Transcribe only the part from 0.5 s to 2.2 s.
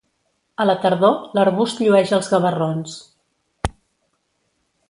A la tardor, l'arbust llueix